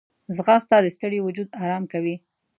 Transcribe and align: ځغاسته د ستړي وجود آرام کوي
ځغاسته 0.35 0.75
د 0.81 0.87
ستړي 0.95 1.19
وجود 1.23 1.47
آرام 1.63 1.83
کوي 1.91 2.15